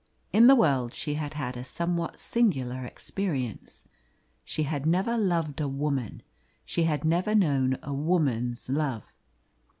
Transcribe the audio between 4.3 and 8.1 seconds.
She had never loved a woman, she had never known a